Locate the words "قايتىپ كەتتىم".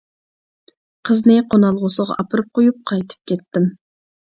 2.93-3.71